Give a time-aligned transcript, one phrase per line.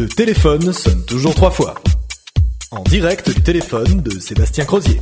[0.00, 1.74] Le téléphone sonne toujours trois fois.
[2.72, 4.98] En direct du téléphone de Sébastien Crozier.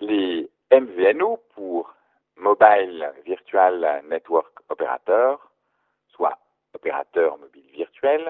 [0.00, 1.94] Les MVNO pour
[2.36, 5.52] Mobile Virtual Network Operator,
[6.08, 6.36] soit
[6.74, 8.28] opérateurs mobiles virtuels,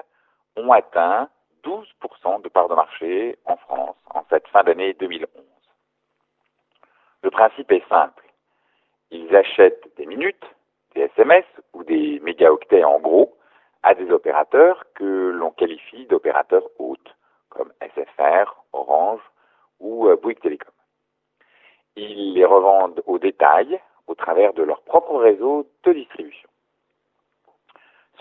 [0.57, 1.27] ont atteint
[1.63, 5.43] 12% de part de marché en France en cette fin d'année 2011.
[7.23, 8.31] Le principe est simple.
[9.09, 10.45] Ils achètent des minutes,
[10.95, 13.35] des SMS ou des mégaoctets en gros
[13.83, 17.15] à des opérateurs que l'on qualifie d'opérateurs hautes,
[17.49, 19.21] comme SFR, Orange
[19.79, 20.73] ou euh, Bouygues Télécom.
[21.95, 26.49] Ils les revendent au détail au travers de leur propre réseau de distribution.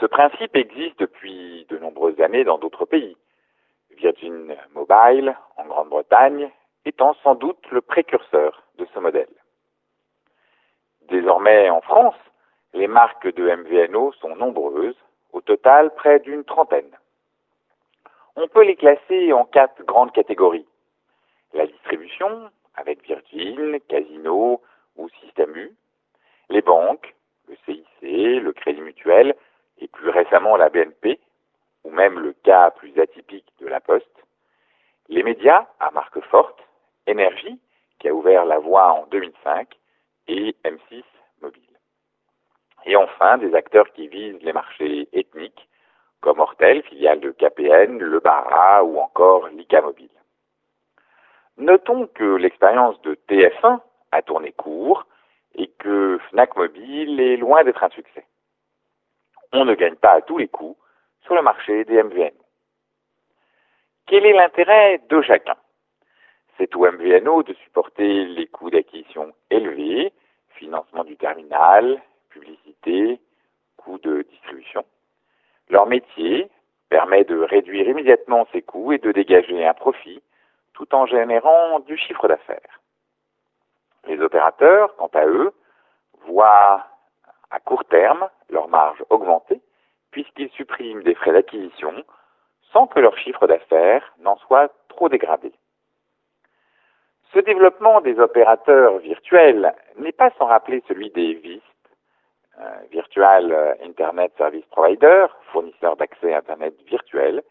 [0.00, 3.16] Ce principe existe depuis de nombreuses années dans d'autres pays.
[3.96, 6.50] Virgin Mobile, en Grande-Bretagne,
[6.84, 9.28] étant sans doute le précurseur de ce modèle.
[11.08, 12.16] Désormais en France,
[12.82, 14.96] les marques de MVNO sont nombreuses,
[15.32, 16.90] au total près d'une trentaine.
[18.34, 20.66] On peut les classer en quatre grandes catégories.
[21.52, 24.60] La distribution, avec Virgin, Casino
[24.96, 25.70] ou Système U,
[26.50, 27.14] les banques,
[27.46, 29.36] le CIC, le Crédit Mutuel
[29.78, 31.20] et plus récemment la BNP,
[31.84, 34.24] ou même le cas plus atypique de la Poste,
[35.08, 36.58] les médias à marque forte,
[37.06, 37.60] Énergie,
[38.00, 39.68] qui a ouvert la voie en 2005,
[40.26, 41.21] et M6 Mobile.
[42.84, 45.68] Et enfin, des acteurs qui visent les marchés ethniques,
[46.20, 50.08] comme Hortel, filiale de KPN, Le Barra ou encore Mobile.
[51.58, 53.80] Notons que l'expérience de TF1
[54.10, 55.06] a tourné court
[55.54, 58.24] et que Fnac Mobile est loin d'être un succès.
[59.52, 60.78] On ne gagne pas à tous les coups
[61.24, 62.30] sur le marché des MVNO.
[64.06, 65.56] Quel est l'intérêt de chacun?
[66.56, 70.12] C'est au MVNO de supporter les coûts d'acquisition élevés,
[70.56, 73.20] financement du terminal, publicité,
[73.76, 74.84] coûts de distribution.
[75.72, 76.50] Leur métier
[76.90, 80.22] permet de réduire immédiatement ces coûts et de dégager un profit
[80.74, 82.80] tout en générant du chiffre d'affaires.
[84.06, 85.50] Les opérateurs, quant à eux,
[86.26, 86.84] voient
[87.50, 89.62] à court terme leur marge augmenter
[90.10, 92.04] puisqu'ils suppriment des frais d'acquisition
[92.70, 95.52] sans que leur chiffre d'affaires n'en soit trop dégradé.
[97.32, 101.60] Ce développement des opérateurs virtuels n'est pas sans rappeler celui des euh,
[102.90, 107.42] Virtual Internet Service Provider, fournisseurs d'accès Internet virtuel,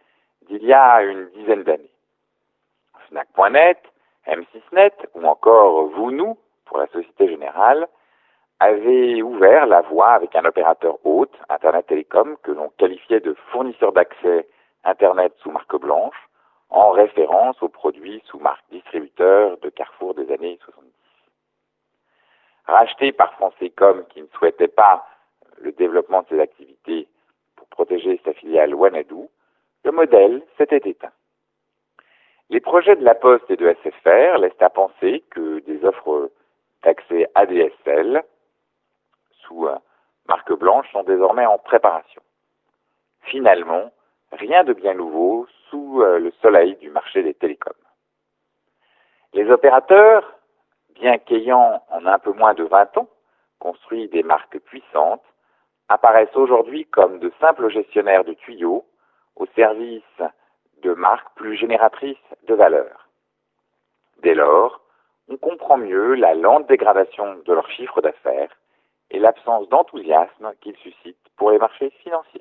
[0.48, 1.92] d'il y a une dizaine d'années.
[3.08, 3.80] Fnac.net,
[4.28, 7.88] M6Net ou encore vous, nous, pour la Société Générale,
[8.60, 13.92] avaient ouvert la voie avec un opérateur hôte, Internet Télécom, que l'on qualifiait de fournisseur
[13.92, 14.48] d'accès
[14.84, 16.16] Internet sous marque blanche,
[16.70, 20.01] en référence aux produits sous marque distributeur de Carrefour des années 70.
[22.72, 25.06] Racheté par Francecom qui ne souhaitait pas
[25.58, 27.06] le développement de ses activités
[27.58, 29.30] pour protéger sa filiale Wanadoo,
[29.84, 31.12] le modèle s'était éteint.
[32.50, 36.32] Les projets de la Poste et de SFR laissent à penser que des offres
[36.84, 38.24] d'accès ADSL
[39.42, 39.68] sous
[40.30, 42.22] marque blanche sont désormais en préparation.
[43.24, 43.92] Finalement,
[44.32, 47.74] rien de bien nouveau sous euh, le soleil du marché des télécoms.
[49.34, 50.24] Les opérateurs,
[51.02, 53.10] bien qu'ayant en un peu moins de 20 ans
[53.60, 55.24] construit des marques puissantes,
[55.90, 58.86] apparaissent aujourd'hui comme de simples gestionnaires de tuyaux
[59.36, 60.22] au service
[60.84, 62.18] de marques plus génératrices
[62.48, 63.10] de valeur.
[64.24, 64.82] Dès lors,
[65.28, 68.56] on comprend mieux la lente dégradation de leur chiffre d'affaires
[69.10, 72.41] et l'absence d'enthousiasme qu'ils suscitent pour les marchés financiers.